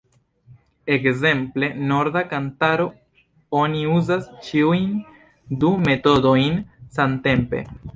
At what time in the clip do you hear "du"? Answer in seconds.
5.65-5.75